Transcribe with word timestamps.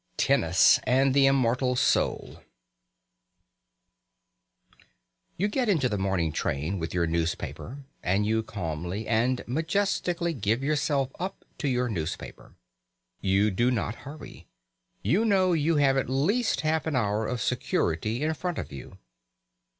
V 0.01 0.23
TENNIS 0.23 0.79
AND 0.85 1.13
THE 1.13 1.27
IMMORTAL 1.27 1.75
SOUL 1.75 2.41
You 5.37 5.47
get 5.47 5.69
into 5.69 5.87
the 5.87 5.99
morning 5.99 6.31
train 6.31 6.79
with 6.79 6.91
your 6.91 7.05
newspaper, 7.05 7.83
and 8.01 8.25
you 8.25 8.41
calmly 8.41 9.07
and 9.07 9.43
majestically 9.45 10.33
give 10.33 10.63
yourself 10.63 11.11
up 11.19 11.45
to 11.59 11.67
your 11.67 11.87
newspaper. 11.87 12.55
You 13.19 13.51
do 13.51 13.69
not 13.69 13.93
hurry. 14.01 14.47
You 15.03 15.23
know 15.23 15.53
you 15.53 15.75
have 15.75 15.97
at 15.97 16.09
least 16.09 16.61
half 16.61 16.87
an 16.87 16.95
hour 16.95 17.27
of 17.27 17.39
security 17.39 18.23
in 18.23 18.33
front 18.33 18.57
of 18.57 18.71
you. 18.71 18.97